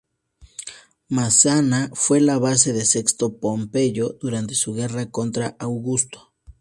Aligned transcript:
Mesana 1.09 1.91
fue 1.93 2.21
la 2.21 2.39
base 2.39 2.73
de 2.73 2.85
Sexto 2.85 3.37
Pompeyo 3.37 4.17
durante 4.19 4.55
su 4.55 4.73
guerra 4.73 5.11
contra 5.11 5.55
Augusto. 5.59 6.33